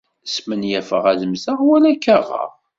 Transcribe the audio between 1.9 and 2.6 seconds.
ad k-aɣeɣ!